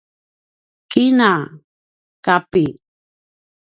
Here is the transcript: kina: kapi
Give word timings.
kina: 0.91 1.31
kapi 2.25 2.65